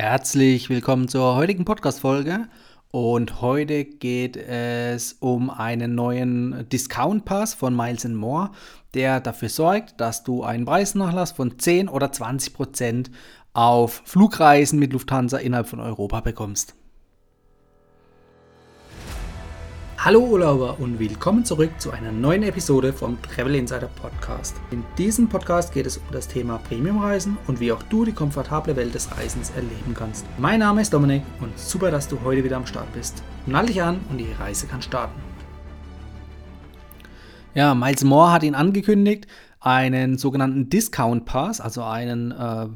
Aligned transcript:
Herzlich 0.00 0.70
willkommen 0.70 1.08
zur 1.08 1.36
heutigen 1.36 1.66
Podcast-Folge. 1.66 2.48
Und 2.90 3.42
heute 3.42 3.84
geht 3.84 4.34
es 4.38 5.12
um 5.20 5.50
einen 5.50 5.94
neuen 5.94 6.66
Discount 6.70 7.26
Pass 7.26 7.52
von 7.52 7.76
Miles 7.76 8.08
More, 8.08 8.50
der 8.94 9.20
dafür 9.20 9.50
sorgt, 9.50 10.00
dass 10.00 10.24
du 10.24 10.42
einen 10.42 10.64
Preisnachlass 10.64 11.32
von 11.32 11.58
10 11.58 11.90
oder 11.90 12.10
20 12.10 12.54
Prozent 12.54 13.10
auf 13.52 14.00
Flugreisen 14.06 14.78
mit 14.78 14.94
Lufthansa 14.94 15.36
innerhalb 15.36 15.68
von 15.68 15.80
Europa 15.80 16.20
bekommst. 16.20 16.74
Hallo 20.02 20.20
Urlauber 20.20 20.80
und 20.80 20.98
willkommen 20.98 21.44
zurück 21.44 21.72
zu 21.78 21.90
einer 21.90 22.10
neuen 22.10 22.42
Episode 22.42 22.90
vom 22.90 23.20
Travel 23.20 23.54
Insider 23.54 23.88
Podcast. 23.88 24.56
In 24.70 24.82
diesem 24.96 25.28
Podcast 25.28 25.74
geht 25.74 25.84
es 25.84 25.98
um 25.98 26.04
das 26.10 26.26
Thema 26.26 26.56
Premiumreisen 26.56 27.36
und 27.46 27.60
wie 27.60 27.70
auch 27.70 27.82
du 27.82 28.06
die 28.06 28.14
komfortable 28.14 28.76
Welt 28.76 28.94
des 28.94 29.14
Reisens 29.14 29.50
erleben 29.50 29.92
kannst. 29.92 30.24
Mein 30.38 30.60
Name 30.60 30.80
ist 30.80 30.94
Dominik 30.94 31.22
und 31.42 31.58
super, 31.58 31.90
dass 31.90 32.08
du 32.08 32.18
heute 32.24 32.42
wieder 32.42 32.56
am 32.56 32.64
Start 32.64 32.90
bist. 32.94 33.22
Nall 33.44 33.66
dich 33.66 33.82
an 33.82 34.00
und 34.08 34.16
die 34.16 34.32
Reise 34.32 34.66
kann 34.66 34.80
starten. 34.80 35.20
Ja, 37.52 37.74
Miles 37.74 38.02
Moore 38.02 38.32
hat 38.32 38.42
ihn 38.42 38.54
angekündigt, 38.54 39.26
einen 39.60 40.16
sogenannten 40.16 40.70
Discount 40.70 41.26
Pass, 41.26 41.60
also 41.60 41.82
einen, 41.82 42.30
äh, 42.30 42.68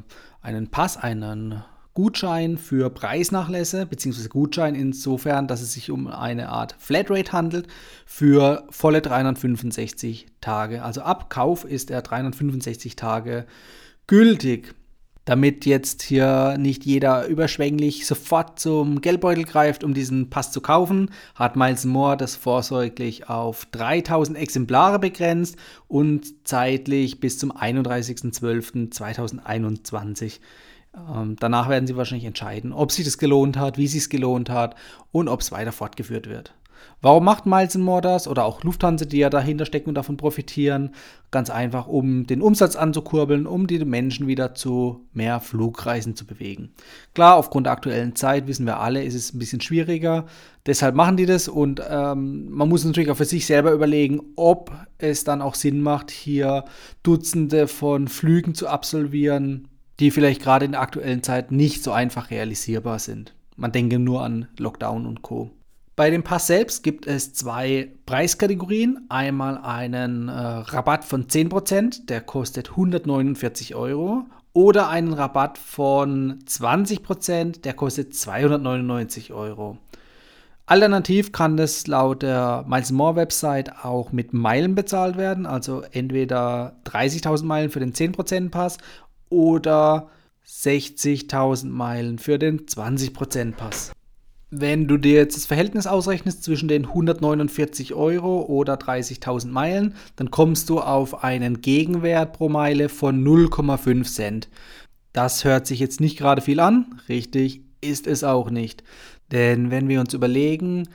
einen 0.43 0.69
Pass, 0.69 0.95
einen 0.95 1.63
Gutschein 1.95 2.57
für 2.57 2.89
Preisnachlässe, 2.89 3.85
beziehungsweise 3.85 4.27
Gutschein 4.27 4.75
insofern, 4.75 5.47
dass 5.47 5.61
es 5.61 5.71
sich 5.73 5.91
um 5.91 6.07
eine 6.07 6.49
Art 6.49 6.75
Flatrate 6.77 7.31
handelt 7.31 7.67
für 8.05 8.67
volle 8.69 9.01
365 9.01 10.25
Tage. 10.41 10.83
Also 10.83 10.99
ab 11.01 11.29
Kauf 11.29 11.63
ist 11.63 11.89
er 11.89 12.01
365 12.01 12.97
Tage 12.97 13.45
gültig. 14.07 14.75
Damit 15.23 15.65
jetzt 15.65 16.01
hier 16.03 16.57
nicht 16.59 16.83
jeder 16.85 17.27
überschwänglich 17.27 18.05
sofort 18.05 18.59
zum 18.59 18.99
Geldbeutel 19.01 19.45
greift, 19.45 19.85
um 19.85 19.95
diesen 19.95 20.29
Pass 20.29 20.51
zu 20.51 20.59
kaufen, 20.61 21.09
hat 21.33 21.55
Miles 21.55 21.85
Moore 21.85 22.17
das 22.17 22.35
vorsorglich 22.35 23.29
auf 23.29 23.65
3000 23.71 24.37
Exemplare 24.37 24.99
begrenzt 24.99 25.55
und 25.87 26.45
zeitlich 26.47 27.21
bis 27.21 27.39
zum 27.39 27.53
31.12.2021 27.53 30.41
ähm, 31.13 31.35
danach 31.39 31.69
werden 31.69 31.87
sie 31.87 31.95
wahrscheinlich 31.97 32.25
entscheiden, 32.25 32.73
ob 32.73 32.91
sich 32.91 33.05
das 33.05 33.17
gelohnt 33.17 33.57
hat, 33.57 33.77
wie 33.77 33.87
sich 33.87 34.01
es 34.01 34.09
gelohnt 34.09 34.49
hat 34.49 34.75
und 35.11 35.27
ob 35.27 35.41
es 35.41 35.51
weiter 35.51 35.71
fortgeführt 35.71 36.29
wird. 36.29 36.53
Warum 37.01 37.25
macht 37.25 37.45
Miles 37.45 37.77
More 37.77 38.01
das 38.01 38.27
oder 38.27 38.45
auch 38.45 38.63
Lufthansa, 38.63 39.05
die 39.05 39.17
ja 39.17 39.29
dahinter 39.29 39.65
stecken 39.65 39.89
und 39.89 39.95
davon 39.95 40.17
profitieren? 40.17 40.91
Ganz 41.29 41.49
einfach, 41.49 41.87
um 41.87 42.25
den 42.25 42.41
Umsatz 42.41 42.75
anzukurbeln, 42.75 43.45
um 43.45 43.67
die 43.67 43.83
Menschen 43.83 44.27
wieder 44.27 44.55
zu 44.55 45.05
mehr 45.13 45.39
Flugreisen 45.39 46.15
zu 46.15 46.25
bewegen. 46.25 46.71
Klar, 47.13 47.35
aufgrund 47.35 47.67
der 47.67 47.73
aktuellen 47.73 48.15
Zeit 48.15 48.47
wissen 48.47 48.65
wir 48.65 48.79
alle, 48.79 49.03
ist 49.03 49.13
es 49.13 49.33
ein 49.33 49.39
bisschen 49.39 49.61
schwieriger. 49.61 50.25
Deshalb 50.65 50.95
machen 50.95 51.17
die 51.17 51.25
das 51.25 51.47
und 51.47 51.81
ähm, 51.87 52.49
man 52.49 52.69
muss 52.69 52.85
natürlich 52.85 53.11
auch 53.11 53.17
für 53.17 53.25
sich 53.25 53.45
selber 53.45 53.71
überlegen, 53.71 54.21
ob 54.35 54.71
es 54.97 55.23
dann 55.23 55.41
auch 55.41 55.55
Sinn 55.55 55.81
macht, 55.81 56.09
hier 56.09 56.65
Dutzende 57.03 57.67
von 57.67 58.07
Flügen 58.07 58.55
zu 58.55 58.67
absolvieren 58.67 59.67
die 59.99 60.11
vielleicht 60.11 60.41
gerade 60.41 60.65
in 60.65 60.73
der 60.73 60.81
aktuellen 60.81 61.23
Zeit 61.23 61.51
nicht 61.51 61.83
so 61.83 61.91
einfach 61.91 62.31
realisierbar 62.31 62.99
sind. 62.99 63.33
Man 63.55 63.71
denke 63.71 63.99
nur 63.99 64.23
an 64.23 64.47
Lockdown 64.57 65.05
und 65.05 65.21
Co. 65.21 65.51
Bei 65.95 66.09
dem 66.09 66.23
Pass 66.23 66.47
selbst 66.47 66.83
gibt 66.83 67.07
es 67.07 67.33
zwei 67.33 67.89
Preiskategorien. 68.05 69.05
Einmal 69.07 69.57
einen 69.59 70.27
äh, 70.27 70.33
Rabatt 70.33 71.05
von 71.05 71.27
10%, 71.27 72.07
der 72.07 72.19
kostet 72.19 72.71
149 72.71 73.75
Euro. 73.75 74.25
Oder 74.51 74.89
einen 74.89 75.13
Rabatt 75.13 75.57
von 75.57 76.39
20%, 76.45 77.61
der 77.61 77.73
kostet 77.73 78.13
299 78.13 79.31
Euro. 79.31 79.77
Alternativ 80.67 81.31
kann 81.31 81.57
das 81.57 81.85
laut 81.85 82.23
der 82.23 82.65
Miles 82.67 82.91
More 82.91 83.15
Website 83.15 83.85
auch 83.85 84.11
mit 84.11 84.33
Meilen 84.33 84.73
bezahlt 84.73 85.15
werden, 85.15 85.45
also 85.45 85.83
entweder 85.91 86.75
30.000 86.85 87.45
Meilen 87.45 87.69
für 87.69 87.79
den 87.79 87.93
10% 87.93 88.49
Pass 88.49 88.79
oder 89.29 90.09
60.000 90.47 91.67
Meilen 91.67 92.19
für 92.19 92.37
den 92.37 92.65
20% 92.65 93.53
Pass. 93.53 93.91
Wenn 94.51 94.87
du 94.87 94.97
dir 94.97 95.15
jetzt 95.15 95.35
das 95.35 95.45
Verhältnis 95.45 95.87
ausrechnest 95.87 96.43
zwischen 96.43 96.67
den 96.67 96.85
149 96.85 97.93
Euro 97.93 98.43
oder 98.43 98.75
30.000 98.75 99.47
Meilen, 99.47 99.95
dann 100.15 100.31
kommst 100.31 100.69
du 100.69 100.79
auf 100.79 101.23
einen 101.23 101.61
Gegenwert 101.61 102.33
pro 102.33 102.47
Meile 102.47 102.87
von 102.87 103.25
0,5 103.25 104.03
Cent. 104.05 104.49
Das 105.13 105.43
hört 105.43 105.65
sich 105.65 105.79
jetzt 105.79 105.99
nicht 105.99 106.17
gerade 106.17 106.41
viel 106.41 106.59
an, 106.59 107.01
richtig 107.09 107.61
ist 107.81 108.07
es 108.07 108.23
auch 108.23 108.49
nicht. 108.49 108.83
Denn 109.31 109.71
wenn 109.71 109.87
wir 109.89 109.99
uns 109.99 110.13
überlegen, 110.13 110.87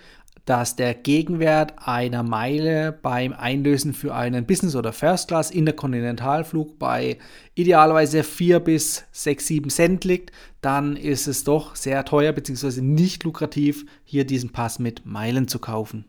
dass 0.50 0.74
der 0.74 0.94
Gegenwert 0.94 1.74
einer 1.86 2.24
Meile 2.24 2.90
beim 2.90 3.32
Einlösen 3.32 3.94
für 3.94 4.16
einen 4.16 4.46
Business- 4.46 4.74
oder 4.74 4.92
First-Class 4.92 5.52
Interkontinentalflug 5.52 6.76
bei 6.76 7.18
idealerweise 7.54 8.24
4 8.24 8.58
bis 8.58 9.04
6, 9.12 9.46
7 9.46 9.70
Cent 9.70 10.04
liegt, 10.04 10.32
dann 10.60 10.96
ist 10.96 11.28
es 11.28 11.44
doch 11.44 11.76
sehr 11.76 12.04
teuer 12.04 12.32
bzw. 12.32 12.80
nicht 12.80 13.22
lukrativ, 13.22 13.86
hier 14.02 14.26
diesen 14.26 14.50
Pass 14.50 14.80
mit 14.80 15.06
Meilen 15.06 15.46
zu 15.46 15.60
kaufen. 15.60 16.06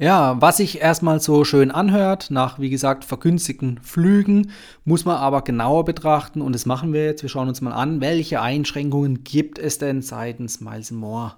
Ja, 0.00 0.42
was 0.42 0.56
sich 0.56 0.80
erstmal 0.80 1.20
so 1.20 1.44
schön 1.44 1.70
anhört, 1.70 2.32
nach 2.32 2.58
wie 2.58 2.70
gesagt 2.70 3.04
vergünstigten 3.04 3.78
Flügen, 3.82 4.50
muss 4.84 5.04
man 5.04 5.18
aber 5.18 5.42
genauer 5.42 5.84
betrachten 5.84 6.42
und 6.42 6.56
das 6.56 6.66
machen 6.66 6.92
wir 6.92 7.04
jetzt. 7.04 7.22
Wir 7.22 7.28
schauen 7.28 7.46
uns 7.46 7.60
mal 7.60 7.72
an, 7.72 8.00
welche 8.00 8.40
Einschränkungen 8.40 9.22
gibt 9.22 9.60
es 9.60 9.78
denn 9.78 10.02
seitens 10.02 10.60
Miles 10.60 10.90
More. 10.90 11.36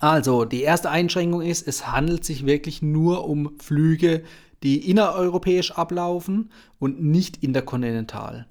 Also, 0.00 0.44
die 0.44 0.62
erste 0.62 0.90
Einschränkung 0.90 1.42
ist, 1.42 1.66
es 1.66 1.90
handelt 1.90 2.24
sich 2.24 2.46
wirklich 2.46 2.82
nur 2.82 3.28
um 3.28 3.58
Flüge, 3.58 4.22
die 4.62 4.90
innereuropäisch 4.90 5.72
ablaufen 5.72 6.50
und 6.78 7.02
nicht 7.02 7.42
interkontinental. 7.42 8.46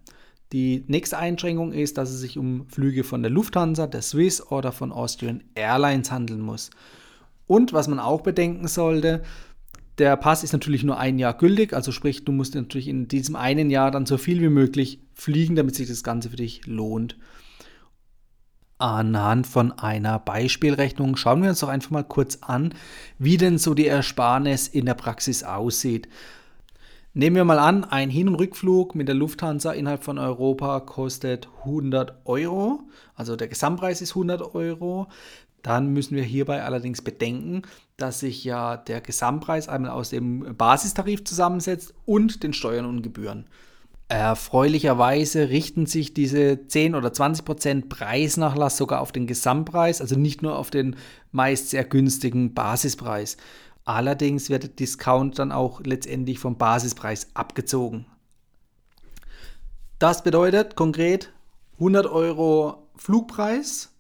Die 0.53 0.85
nächste 0.87 1.17
Einschränkung 1.17 1.73
ist, 1.73 1.97
dass 1.97 2.09
es 2.09 2.21
sich 2.21 2.37
um 2.37 2.67
Flüge 2.69 3.03
von 3.03 3.21
der 3.21 3.31
Lufthansa, 3.31 3.85
der 3.85 4.01
Swiss 4.01 4.41
oder 4.41 4.71
von 4.71 4.91
Austrian 4.91 5.43
Airlines 5.55 6.09
handeln 6.09 6.41
muss. 6.41 6.69
Und 7.47 7.73
was 7.73 7.87
man 7.87 7.99
auch 7.99 8.21
bedenken 8.21 8.67
sollte, 8.67 9.23
der 9.97 10.15
Pass 10.15 10.43
ist 10.43 10.53
natürlich 10.53 10.83
nur 10.83 10.97
ein 10.97 11.17
Jahr 11.19 11.35
gültig, 11.35 11.73
also 11.73 11.91
sprich, 11.91 12.23
du 12.23 12.31
musst 12.31 12.55
natürlich 12.55 12.87
in 12.87 13.07
diesem 13.07 13.35
einen 13.35 13.69
Jahr 13.69 13.91
dann 13.91 14.05
so 14.05 14.17
viel 14.17 14.41
wie 14.41 14.49
möglich 14.49 14.99
fliegen, 15.15 15.55
damit 15.55 15.75
sich 15.75 15.87
das 15.87 16.03
Ganze 16.03 16.29
für 16.29 16.35
dich 16.35 16.65
lohnt. 16.65 17.17
Anhand 18.79 19.47
von 19.47 19.71
einer 19.71 20.19
Beispielrechnung 20.19 21.15
schauen 21.15 21.41
wir 21.41 21.49
uns 21.49 21.61
doch 21.61 21.69
einfach 21.69 21.89
mal 21.89 22.03
kurz 22.03 22.39
an, 22.41 22.75
wie 23.17 23.37
denn 23.37 23.57
so 23.57 23.73
die 23.73 23.87
Ersparnis 23.87 24.67
in 24.67 24.85
der 24.85 24.93
Praxis 24.93 25.43
aussieht. 25.43 26.07
Nehmen 27.13 27.35
wir 27.35 27.45
mal 27.45 27.57
an, 27.57 27.83
ein 27.83 28.11
Hin- 28.11 28.27
und 28.27 28.35
Rückflug 28.35 28.93
mit 28.93 29.07
der 29.07 29.15
Lufthansa 29.15 29.71
innerhalb 29.71 30.03
von 30.03 30.19
Europa 30.19 30.81
kostet 30.81 31.49
100 31.65 32.13
Euro, 32.25 32.81
also 33.15 33.35
der 33.35 33.47
Gesamtpreis 33.47 34.01
ist 34.01 34.11
100 34.11 34.53
Euro. 34.53 35.07
Dann 35.63 35.91
müssen 35.91 36.15
wir 36.15 36.23
hierbei 36.23 36.63
allerdings 36.63 37.01
bedenken, 37.01 37.63
dass 37.97 38.19
sich 38.19 38.43
ja 38.43 38.77
der 38.77 39.01
Gesamtpreis 39.01 39.67
einmal 39.67 39.89
aus 39.89 40.11
dem 40.11 40.55
Basistarif 40.55 41.23
zusammensetzt 41.23 41.95
und 42.05 42.43
den 42.43 42.53
Steuern 42.53 42.85
und 42.85 43.01
Gebühren. 43.01 43.47
Erfreulicherweise 44.09 45.49
richten 45.49 45.85
sich 45.85 46.13
diese 46.13 46.65
10 46.65 46.95
oder 46.95 47.11
20 47.11 47.43
Prozent 47.43 47.89
Preisnachlass 47.89 48.77
sogar 48.77 49.01
auf 49.01 49.11
den 49.11 49.27
Gesamtpreis, 49.27 49.99
also 49.99 50.17
nicht 50.17 50.41
nur 50.41 50.57
auf 50.57 50.69
den 50.69 50.95
meist 51.31 51.71
sehr 51.71 51.83
günstigen 51.83 52.53
Basispreis. 52.53 53.35
Allerdings 53.83 54.49
wird 54.49 54.63
der 54.63 54.69
Discount 54.69 55.39
dann 55.39 55.51
auch 55.51 55.81
letztendlich 55.81 56.39
vom 56.39 56.57
Basispreis 56.57 57.27
abgezogen. 57.33 58.05
Das 59.99 60.23
bedeutet 60.23 60.75
konkret 60.75 61.33
100 61.73 62.05
Euro 62.05 62.87
Flugpreis, 62.95 63.91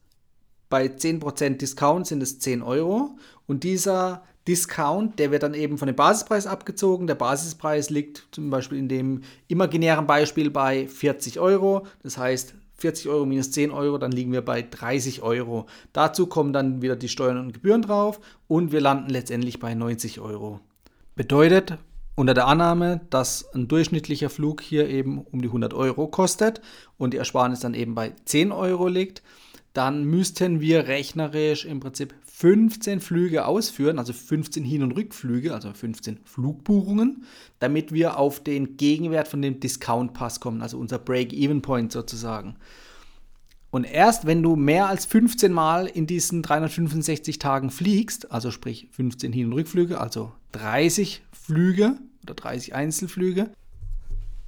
bei 0.69 0.87
10% 0.87 1.57
Discount 1.57 2.07
sind 2.07 2.21
es 2.21 2.39
10 2.39 2.61
Euro 2.61 3.17
und 3.45 3.63
dieser 3.63 4.23
Discount, 4.47 5.19
der 5.19 5.31
wird 5.31 5.43
dann 5.43 5.53
eben 5.53 5.77
von 5.77 5.87
dem 5.87 5.95
Basispreis 5.95 6.47
abgezogen. 6.47 7.07
Der 7.07 7.15
Basispreis 7.15 7.89
liegt 7.89 8.27
zum 8.31 8.49
Beispiel 8.49 8.77
in 8.77 8.87
dem 8.87 9.21
imaginären 9.47 10.07
Beispiel 10.07 10.49
bei 10.49 10.87
40 10.87 11.39
Euro. 11.39 11.85
Das 12.03 12.17
heißt, 12.17 12.55
40 12.75 13.09
Euro 13.09 13.25
minus 13.25 13.51
10 13.51 13.71
Euro, 13.71 13.97
dann 13.97 14.11
liegen 14.11 14.31
wir 14.31 14.43
bei 14.43 14.61
30 14.61 15.21
Euro. 15.21 15.65
Dazu 15.93 16.27
kommen 16.27 16.53
dann 16.53 16.81
wieder 16.81 16.95
die 16.95 17.09
Steuern 17.09 17.37
und 17.37 17.53
Gebühren 17.53 17.81
drauf 17.81 18.19
und 18.47 18.71
wir 18.71 18.81
landen 18.81 19.09
letztendlich 19.09 19.59
bei 19.59 19.73
90 19.73 20.19
Euro. 20.19 20.59
Bedeutet, 21.15 21.77
unter 22.15 22.33
der 22.33 22.47
Annahme, 22.47 23.01
dass 23.09 23.53
ein 23.53 23.67
durchschnittlicher 23.67 24.29
Flug 24.29 24.61
hier 24.61 24.89
eben 24.89 25.19
um 25.19 25.41
die 25.41 25.49
100 25.49 25.73
Euro 25.73 26.07
kostet 26.07 26.61
und 26.97 27.13
die 27.13 27.17
Ersparnis 27.17 27.59
dann 27.59 27.73
eben 27.73 27.95
bei 27.95 28.13
10 28.25 28.51
Euro 28.51 28.87
liegt, 28.87 29.21
dann 29.73 30.03
müssten 30.05 30.59
wir 30.59 30.87
rechnerisch 30.87 31.65
im 31.65 31.79
Prinzip 31.79 32.15
15 32.39 32.99
Flüge 32.99 33.47
ausführen, 33.47 33.97
also 33.97 34.13
15 34.13 34.63
Hin- 34.63 34.83
und 34.83 34.91
Rückflüge, 34.91 35.55
also 35.55 35.73
15 35.73 36.19
Flugbuchungen, 36.23 37.23
damit 37.57 37.91
wir 37.91 38.19
auf 38.19 38.43
den 38.43 38.77
Gegenwert 38.77 39.27
von 39.27 39.41
dem 39.41 39.59
Discount 39.59 40.13
Pass 40.13 40.39
kommen, 40.39 40.61
also 40.61 40.77
unser 40.77 40.99
Break-Even-Point 40.99 41.91
sozusagen. 41.91 42.55
Und 43.71 43.85
erst 43.85 44.27
wenn 44.27 44.43
du 44.43 44.55
mehr 44.55 44.87
als 44.87 45.05
15 45.07 45.51
Mal 45.51 45.87
in 45.87 46.05
diesen 46.05 46.43
365 46.43 47.39
Tagen 47.39 47.71
fliegst, 47.71 48.31
also 48.31 48.51
sprich 48.51 48.87
15 48.91 49.33
Hin- 49.33 49.47
und 49.47 49.53
Rückflüge, 49.53 49.99
also 49.99 50.31
30 50.51 51.23
Flüge 51.31 51.97
oder 52.21 52.35
30 52.35 52.75
Einzelflüge, 52.75 53.49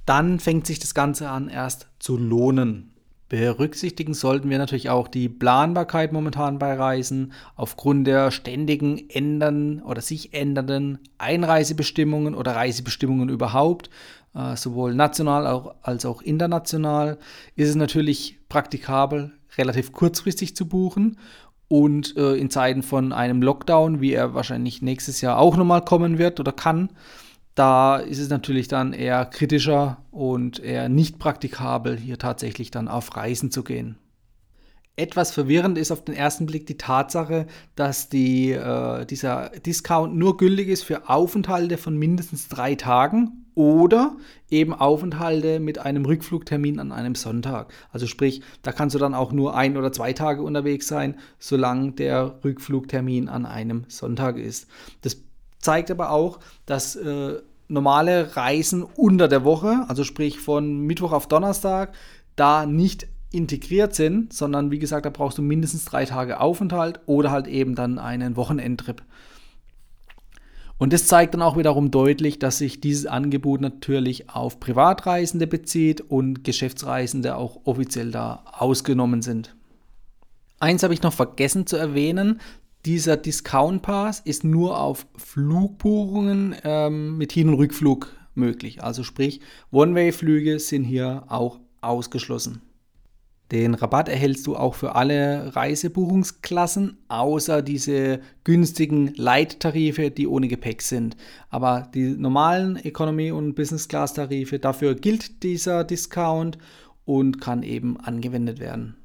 dann 0.06 0.38
fängt 0.38 0.68
sich 0.68 0.78
das 0.78 0.94
Ganze 0.94 1.28
an 1.28 1.48
erst 1.48 1.88
zu 1.98 2.16
lohnen. 2.16 2.89
Berücksichtigen 3.30 4.12
sollten 4.12 4.50
wir 4.50 4.58
natürlich 4.58 4.90
auch 4.90 5.06
die 5.06 5.28
Planbarkeit 5.28 6.12
momentan 6.12 6.58
bei 6.58 6.74
Reisen 6.74 7.32
aufgrund 7.54 8.08
der 8.08 8.32
ständigen 8.32 9.08
ändern 9.08 9.80
oder 9.82 10.00
sich 10.00 10.34
ändernden 10.34 10.98
Einreisebestimmungen 11.16 12.34
oder 12.34 12.56
Reisebestimmungen 12.56 13.28
überhaupt, 13.28 13.88
äh, 14.34 14.56
sowohl 14.56 14.96
national 14.96 15.76
als 15.80 16.04
auch 16.04 16.22
international, 16.22 17.18
ist 17.54 17.68
es 17.68 17.76
natürlich 17.76 18.40
praktikabel, 18.48 19.30
relativ 19.56 19.92
kurzfristig 19.92 20.56
zu 20.56 20.66
buchen 20.66 21.16
und 21.68 22.16
äh, 22.16 22.34
in 22.34 22.50
Zeiten 22.50 22.82
von 22.82 23.12
einem 23.12 23.42
Lockdown, 23.42 24.00
wie 24.00 24.12
er 24.12 24.34
wahrscheinlich 24.34 24.82
nächstes 24.82 25.20
Jahr 25.20 25.38
auch 25.38 25.56
nochmal 25.56 25.84
kommen 25.84 26.18
wird 26.18 26.40
oder 26.40 26.50
kann, 26.50 26.90
da 27.60 27.98
ist 27.98 28.18
es 28.18 28.30
natürlich 28.30 28.68
dann 28.68 28.94
eher 28.94 29.26
kritischer 29.26 29.98
und 30.10 30.60
eher 30.60 30.88
nicht 30.88 31.18
praktikabel, 31.18 31.98
hier 31.98 32.16
tatsächlich 32.16 32.70
dann 32.70 32.88
auf 32.88 33.14
Reisen 33.14 33.50
zu 33.50 33.62
gehen. 33.62 33.98
Etwas 34.96 35.30
verwirrend 35.32 35.76
ist 35.76 35.92
auf 35.92 36.02
den 36.02 36.14
ersten 36.14 36.46
Blick 36.46 36.66
die 36.66 36.78
Tatsache, 36.78 37.46
dass 37.74 38.08
die, 38.08 38.52
äh, 38.52 39.04
dieser 39.04 39.50
Discount 39.50 40.16
nur 40.16 40.38
gültig 40.38 40.68
ist 40.68 40.84
für 40.84 41.10
Aufenthalte 41.10 41.76
von 41.76 41.98
mindestens 41.98 42.48
drei 42.48 42.76
Tagen 42.76 43.44
oder 43.54 44.16
eben 44.48 44.72
Aufenthalte 44.72 45.60
mit 45.60 45.78
einem 45.78 46.06
Rückflugtermin 46.06 46.80
an 46.80 46.92
einem 46.92 47.14
Sonntag. 47.14 47.74
Also 47.92 48.06
sprich, 48.06 48.40
da 48.62 48.72
kannst 48.72 48.94
du 48.94 48.98
dann 48.98 49.14
auch 49.14 49.32
nur 49.32 49.54
ein 49.54 49.76
oder 49.76 49.92
zwei 49.92 50.14
Tage 50.14 50.40
unterwegs 50.40 50.88
sein, 50.88 51.16
solange 51.38 51.92
der 51.92 52.38
Rückflugtermin 52.42 53.28
an 53.28 53.44
einem 53.44 53.84
Sonntag 53.88 54.38
ist. 54.38 54.66
Das 55.02 55.18
zeigt 55.58 55.90
aber 55.90 56.10
auch, 56.10 56.40
dass 56.64 56.96
äh, 56.96 57.42
normale 57.70 58.36
Reisen 58.36 58.82
unter 58.82 59.28
der 59.28 59.44
Woche, 59.44 59.84
also 59.88 60.04
sprich 60.04 60.40
von 60.40 60.78
Mittwoch 60.80 61.12
auf 61.12 61.28
Donnerstag, 61.28 61.94
da 62.36 62.66
nicht 62.66 63.06
integriert 63.32 63.94
sind, 63.94 64.32
sondern 64.32 64.70
wie 64.70 64.78
gesagt, 64.78 65.06
da 65.06 65.10
brauchst 65.10 65.38
du 65.38 65.42
mindestens 65.42 65.84
drei 65.84 66.04
Tage 66.04 66.40
Aufenthalt 66.40 67.00
oder 67.06 67.30
halt 67.30 67.46
eben 67.46 67.74
dann 67.74 67.98
einen 67.98 68.36
Wochenendtrip. 68.36 69.02
Und 70.78 70.94
das 70.94 71.06
zeigt 71.06 71.34
dann 71.34 71.42
auch 71.42 71.58
wiederum 71.58 71.90
deutlich, 71.90 72.38
dass 72.38 72.58
sich 72.58 72.80
dieses 72.80 73.04
Angebot 73.04 73.60
natürlich 73.60 74.30
auf 74.30 74.60
Privatreisende 74.60 75.46
bezieht 75.46 76.00
und 76.00 76.42
Geschäftsreisende 76.42 77.36
auch 77.36 77.60
offiziell 77.64 78.10
da 78.10 78.44
ausgenommen 78.50 79.20
sind. 79.20 79.54
Eins 80.58 80.82
habe 80.82 80.94
ich 80.94 81.02
noch 81.02 81.12
vergessen 81.12 81.66
zu 81.66 81.76
erwähnen, 81.76 82.40
dieser 82.84 83.16
Discount 83.16 83.82
Pass 83.82 84.20
ist 84.20 84.44
nur 84.44 84.80
auf 84.80 85.06
Flugbuchungen 85.16 86.56
ähm, 86.64 87.18
mit 87.18 87.32
Hin- 87.32 87.48
und 87.48 87.54
Rückflug 87.54 88.14
möglich. 88.34 88.82
Also 88.82 89.02
sprich, 89.02 89.40
One-Way-Flüge 89.70 90.58
sind 90.58 90.84
hier 90.84 91.24
auch 91.28 91.60
ausgeschlossen. 91.80 92.62
Den 93.52 93.74
Rabatt 93.74 94.08
erhältst 94.08 94.46
du 94.46 94.54
auch 94.54 94.76
für 94.76 94.94
alle 94.94 95.56
Reisebuchungsklassen, 95.56 96.98
außer 97.08 97.62
diese 97.62 98.20
günstigen 98.44 99.12
Leittarife, 99.16 100.12
die 100.12 100.28
ohne 100.28 100.46
Gepäck 100.46 100.82
sind. 100.82 101.16
Aber 101.48 101.88
die 101.92 102.10
normalen 102.10 102.76
Economy- 102.76 103.32
und 103.32 103.54
Business-Class-Tarife, 103.56 104.60
dafür 104.60 104.94
gilt 104.94 105.42
dieser 105.42 105.82
Discount 105.82 106.58
und 107.04 107.40
kann 107.40 107.64
eben 107.64 107.98
angewendet 107.98 108.60
werden. 108.60 108.96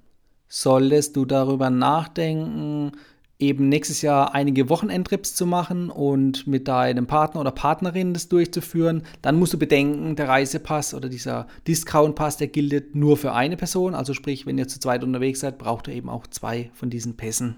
Solltest 0.48 1.16
du 1.16 1.26
darüber 1.26 1.72
nachdenken, 1.72 2.92
eben 3.40 3.70
nächstes 3.70 4.02
Jahr 4.02 4.34
einige 4.34 4.70
Wochenendtrips 4.70 5.36
zu 5.36 5.46
machen 5.46 5.90
und 5.90 6.48
mit 6.48 6.68
deinem 6.68 7.08
Partner 7.08 7.42
oder 7.42 7.52
Partnerin 7.52 8.14
das 8.14 8.30
durchzuführen, 8.30 9.04
dann 9.22 9.38
musst 9.38 9.54
du 9.54 9.60
bedenken, 9.60 10.16
der 10.16 10.30
Reisepass 10.30 10.94
oder 10.94 11.10
dieser 11.10 11.48
Discountpass, 11.68 12.38
der 12.38 12.48
gilt 12.48 12.96
nur 12.96 13.18
für 13.18 13.34
eine 13.34 13.58
Person. 13.58 13.94
Also 13.94 14.14
sprich, 14.14 14.46
wenn 14.46 14.58
ihr 14.58 14.68
zu 14.68 14.80
zweit 14.80 15.04
unterwegs 15.04 15.42
seid, 15.42 15.58
braucht 15.58 15.88
ihr 15.88 15.96
eben 15.96 16.10
auch 16.10 16.28
zwei 16.28 16.72
von 16.74 16.90
diesen 16.90 17.18
Pässen. 17.18 17.58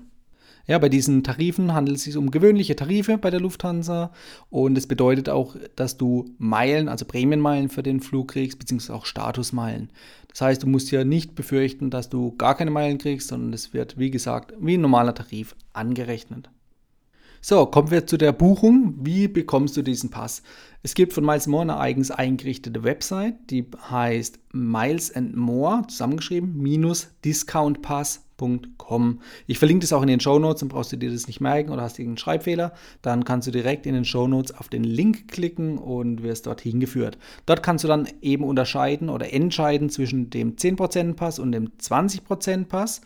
Ja, 0.67 0.77
bei 0.79 0.89
diesen 0.89 1.23
Tarifen 1.23 1.73
handelt 1.73 1.97
es 1.97 2.03
sich 2.03 2.17
um 2.17 2.29
gewöhnliche 2.29 2.75
Tarife 2.75 3.17
bei 3.17 3.29
der 3.29 3.39
Lufthansa 3.39 4.11
und 4.49 4.77
es 4.77 4.85
bedeutet 4.85 5.29
auch, 5.29 5.55
dass 5.77 5.97
du 5.97 6.25
Meilen, 6.38 6.89
also 6.89 7.05
Prämienmeilen 7.05 7.69
für 7.69 7.83
den 7.83 8.01
Flug 8.01 8.29
kriegst, 8.29 8.59
beziehungsweise 8.59 8.95
auch 8.95 9.05
Statusmeilen. 9.05 9.91
Das 10.27 10.41
heißt, 10.41 10.63
du 10.63 10.67
musst 10.67 10.91
ja 10.91 11.05
nicht 11.05 11.35
befürchten, 11.35 11.89
dass 11.89 12.09
du 12.09 12.35
gar 12.35 12.55
keine 12.55 12.71
Meilen 12.71 12.97
kriegst, 12.97 13.29
sondern 13.29 13.53
es 13.53 13.73
wird, 13.73 13.97
wie 13.97 14.11
gesagt, 14.11 14.53
wie 14.59 14.77
ein 14.77 14.81
normaler 14.81 15.15
Tarif 15.15 15.55
angerechnet. 15.71 16.49
So, 17.39 17.65
kommen 17.65 17.91
wir 17.91 18.05
zu 18.05 18.17
der 18.17 18.33
Buchung. 18.33 18.95
Wie 18.99 19.27
bekommst 19.27 19.77
du 19.77 19.81
diesen 19.81 20.09
Pass? 20.09 20.44
Es 20.83 20.95
gibt 20.95 21.13
von 21.13 21.25
Miles 21.25 21.47
More 21.47 21.61
eine 21.61 21.79
eigens 21.79 22.11
eingerichtete 22.11 22.83
Website, 22.83 23.35
die 23.49 23.65
heißt 23.89 24.39
Miles 24.51 25.15
and 25.15 25.35
More, 25.35 25.83
zusammengeschrieben, 25.88 26.57
minus 26.57 27.07
discountpass.com. 27.23 28.26
Ich 29.48 29.60
verlinke 29.60 29.81
das 29.81 29.94
auch 29.94 30.01
in 30.01 30.07
den 30.07 30.19
Show 30.19 30.39
Notes, 30.39 30.60
dann 30.60 30.69
brauchst 30.69 30.92
du 30.92 30.98
dir 30.98 31.12
das 31.12 31.28
nicht 31.28 31.42
merken 31.42 31.72
oder 31.72 31.81
hast 31.81 31.98
irgendeinen 31.98 32.18
Schreibfehler. 32.18 32.74
Dann 33.01 33.24
kannst 33.24 33.48
du 33.48 33.51
direkt 33.51 33.86
in 33.86 33.94
den 33.94 34.06
Show 34.06 34.28
Notes 34.28 34.56
auf 34.56 34.69
den 34.69 34.84
Link 34.84 35.28
klicken 35.28 35.78
und 35.78 36.24
wirst 36.24 36.45
dort 36.45 36.62
hingeführt. 36.62 37.18
Dort 37.45 37.63
kannst 37.63 37.84
du 37.84 37.88
dann 37.88 38.07
eben 38.22 38.44
unterscheiden 38.44 39.10
oder 39.10 39.34
entscheiden 39.34 39.89
zwischen 39.89 40.30
dem 40.30 40.56
10% 40.56 41.16
Pass 41.16 41.39
und 41.39 41.51
dem 41.51 41.72
20% 41.80 42.66
Pass 42.66 43.01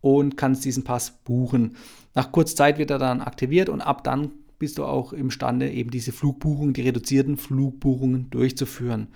und 0.00 0.36
kannst 0.36 0.64
diesen 0.64 0.84
Pass 0.84 1.10
buchen. 1.24 1.76
Nach 2.14 2.32
kurzer 2.32 2.56
Zeit 2.56 2.78
wird 2.78 2.90
er 2.90 2.98
dann 2.98 3.20
aktiviert 3.20 3.68
und 3.68 3.80
ab 3.80 4.04
dann 4.04 4.32
bist 4.58 4.78
du 4.78 4.84
auch 4.84 5.12
imstande, 5.12 5.70
eben 5.70 5.90
diese 5.90 6.12
Flugbuchungen, 6.12 6.74
die 6.74 6.82
reduzierten 6.82 7.36
Flugbuchungen 7.36 8.28
durchzuführen. 8.30 9.08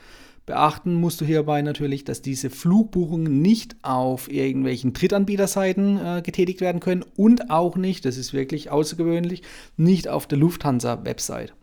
Beachten 0.45 0.95
musst 0.95 1.21
du 1.21 1.25
hierbei 1.25 1.63
natürlich, 1.63 2.05
dass 2.05 2.21
diese 2.21 2.51
Flugbuchungen 2.51 3.41
nicht 3.41 3.77
auf 3.83 4.31
irgendwelchen 4.31 4.93
Drittanbieterseiten 4.93 5.99
äh, 5.99 6.23
getätigt 6.23 6.61
werden 6.61 6.81
können 6.81 7.05
und 7.17 7.51
auch 7.51 7.77
nicht, 7.77 8.05
das 8.05 8.17
ist 8.17 8.33
wirklich 8.33 8.71
außergewöhnlich, 8.71 9.43
nicht 9.77 10.09
auf 10.09 10.27
der 10.27 10.39
Lufthansa-Website. 10.39 11.55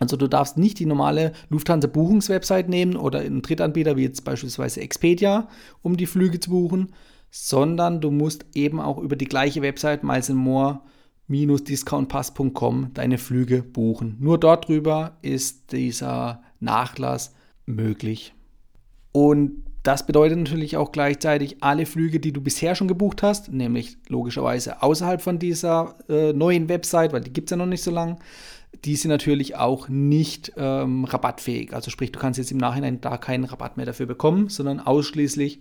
Also 0.00 0.16
du 0.16 0.26
darfst 0.26 0.58
nicht 0.58 0.80
die 0.80 0.86
normale 0.86 1.32
Lufthansa-Buchungswebsite 1.50 2.68
nehmen 2.68 2.96
oder 2.96 3.20
einen 3.20 3.42
Drittanbieter 3.42 3.96
wie 3.96 4.02
jetzt 4.02 4.24
beispielsweise 4.24 4.80
Expedia, 4.80 5.48
um 5.82 5.96
die 5.96 6.06
Flüge 6.06 6.40
zu 6.40 6.50
buchen, 6.50 6.92
sondern 7.30 8.00
du 8.00 8.10
musst 8.10 8.44
eben 8.54 8.80
auch 8.80 8.98
über 8.98 9.14
die 9.14 9.26
gleiche 9.26 9.62
Website 9.62 10.02
milesandmore-discountpass.com 10.02 12.90
deine 12.92 13.18
Flüge 13.18 13.62
buchen. 13.62 14.16
Nur 14.18 14.38
dort 14.38 14.66
drüber 14.66 15.16
ist 15.22 15.70
dieser 15.72 16.42
Nachlass 16.58 17.35
möglich. 17.66 18.34
Und 19.12 19.62
das 19.82 20.04
bedeutet 20.04 20.38
natürlich 20.38 20.76
auch 20.76 20.90
gleichzeitig 20.90 21.62
alle 21.62 21.86
Flüge, 21.86 22.18
die 22.18 22.32
du 22.32 22.40
bisher 22.40 22.74
schon 22.74 22.88
gebucht 22.88 23.22
hast, 23.22 23.52
nämlich 23.52 23.96
logischerweise 24.08 24.82
außerhalb 24.82 25.22
von 25.22 25.38
dieser 25.38 25.94
äh, 26.08 26.32
neuen 26.32 26.68
Website, 26.68 27.12
weil 27.12 27.20
die 27.20 27.32
gibt 27.32 27.48
es 27.48 27.50
ja 27.52 27.56
noch 27.56 27.66
nicht 27.66 27.82
so 27.82 27.92
lange, 27.92 28.16
die 28.84 28.96
sind 28.96 29.10
natürlich 29.10 29.56
auch 29.56 29.88
nicht 29.88 30.52
ähm, 30.56 31.04
rabattfähig. 31.04 31.72
Also 31.72 31.90
sprich, 31.90 32.12
du 32.12 32.18
kannst 32.18 32.38
jetzt 32.38 32.50
im 32.50 32.58
Nachhinein 32.58 33.00
da 33.00 33.16
keinen 33.16 33.44
Rabatt 33.44 33.76
mehr 33.76 33.86
dafür 33.86 34.06
bekommen, 34.06 34.48
sondern 34.48 34.80
ausschließlich 34.80 35.60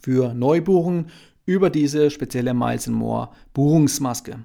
für 0.00 0.34
Neubuchungen 0.34 1.06
über 1.46 1.70
diese 1.70 2.10
spezielle 2.10 2.54
Miles 2.54 2.86
More 2.88 3.30
Buchungsmaske. 3.54 4.40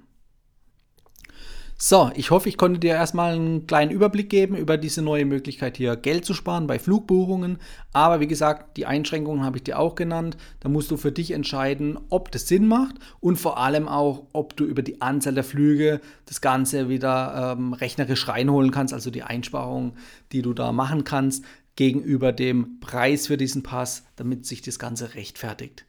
So, 1.83 2.11
ich 2.13 2.29
hoffe, 2.29 2.47
ich 2.47 2.57
konnte 2.57 2.79
dir 2.79 2.93
erstmal 2.93 3.33
einen 3.33 3.65
kleinen 3.65 3.89
Überblick 3.89 4.29
geben 4.29 4.55
über 4.55 4.77
diese 4.77 5.01
neue 5.01 5.25
Möglichkeit 5.25 5.77
hier 5.77 5.95
Geld 5.95 6.25
zu 6.25 6.35
sparen 6.35 6.67
bei 6.67 6.77
Flugbuchungen. 6.77 7.57
Aber 7.91 8.19
wie 8.19 8.27
gesagt, 8.27 8.77
die 8.77 8.85
Einschränkungen 8.85 9.43
habe 9.43 9.57
ich 9.57 9.63
dir 9.63 9.79
auch 9.79 9.95
genannt. 9.95 10.37
Da 10.59 10.69
musst 10.69 10.91
du 10.91 10.97
für 10.97 11.11
dich 11.11 11.31
entscheiden, 11.31 11.97
ob 12.09 12.29
das 12.29 12.47
Sinn 12.47 12.67
macht 12.67 12.97
und 13.19 13.37
vor 13.37 13.57
allem 13.57 13.87
auch, 13.87 14.27
ob 14.31 14.55
du 14.55 14.65
über 14.65 14.83
die 14.83 15.01
Anzahl 15.01 15.33
der 15.33 15.43
Flüge 15.43 16.01
das 16.27 16.39
Ganze 16.39 16.87
wieder 16.87 17.55
ähm, 17.57 17.73
rechnerisch 17.73 18.27
reinholen 18.27 18.69
kannst, 18.69 18.93
also 18.93 19.09
die 19.09 19.23
Einsparungen, 19.23 19.93
die 20.33 20.43
du 20.43 20.53
da 20.53 20.71
machen 20.73 21.03
kannst, 21.03 21.43
gegenüber 21.75 22.31
dem 22.31 22.79
Preis 22.79 23.25
für 23.25 23.37
diesen 23.37 23.63
Pass, 23.63 24.05
damit 24.17 24.45
sich 24.45 24.61
das 24.61 24.77
Ganze 24.77 25.15
rechtfertigt. 25.15 25.85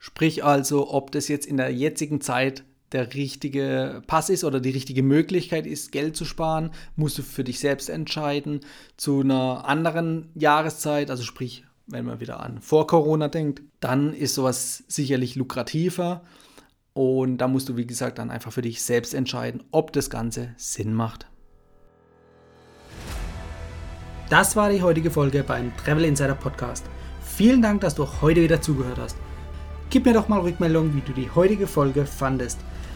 Sprich 0.00 0.42
also, 0.42 0.92
ob 0.92 1.12
das 1.12 1.28
jetzt 1.28 1.46
in 1.46 1.58
der 1.58 1.72
jetzigen 1.72 2.20
Zeit 2.20 2.64
der 2.92 3.14
richtige 3.14 4.02
Pass 4.06 4.30
ist 4.30 4.44
oder 4.44 4.60
die 4.60 4.70
richtige 4.70 5.02
Möglichkeit 5.02 5.66
ist, 5.66 5.92
Geld 5.92 6.16
zu 6.16 6.24
sparen, 6.24 6.70
musst 6.96 7.18
du 7.18 7.22
für 7.22 7.44
dich 7.44 7.58
selbst 7.58 7.88
entscheiden. 7.90 8.60
Zu 8.96 9.20
einer 9.20 9.66
anderen 9.66 10.30
Jahreszeit, 10.34 11.10
also 11.10 11.22
sprich, 11.22 11.64
wenn 11.86 12.04
man 12.04 12.20
wieder 12.20 12.40
an 12.40 12.60
vor 12.60 12.86
Corona 12.86 13.28
denkt, 13.28 13.62
dann 13.80 14.12
ist 14.12 14.34
sowas 14.34 14.84
sicherlich 14.88 15.36
lukrativer. 15.36 16.22
Und 16.92 17.38
da 17.38 17.48
musst 17.48 17.68
du, 17.68 17.76
wie 17.76 17.86
gesagt, 17.86 18.18
dann 18.18 18.30
einfach 18.30 18.52
für 18.52 18.62
dich 18.62 18.82
selbst 18.82 19.14
entscheiden, 19.14 19.62
ob 19.70 19.92
das 19.92 20.10
Ganze 20.10 20.54
Sinn 20.56 20.92
macht. 20.94 21.26
Das 24.28 24.56
war 24.56 24.70
die 24.70 24.82
heutige 24.82 25.10
Folge 25.10 25.42
beim 25.42 25.74
Travel 25.76 26.04
Insider 26.04 26.34
Podcast. 26.34 26.84
Vielen 27.22 27.62
Dank, 27.62 27.80
dass 27.80 27.94
du 27.94 28.06
heute 28.20 28.42
wieder 28.42 28.60
zugehört 28.60 28.98
hast. 28.98 29.16
Gib 29.90 30.04
mir 30.04 30.12
doch 30.12 30.28
mal 30.28 30.40
Rückmeldung, 30.40 30.94
wie 30.94 31.00
du 31.00 31.12
die 31.12 31.30
heutige 31.30 31.66
Folge 31.66 32.04
fandest. 32.04 32.58